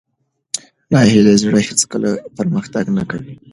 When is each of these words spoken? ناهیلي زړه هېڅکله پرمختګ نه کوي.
ناهیلي 0.91 1.33
زړه 1.41 1.59
هېڅکله 1.67 2.09
پرمختګ 2.37 2.85
نه 2.97 3.03
کوي. 3.09 3.33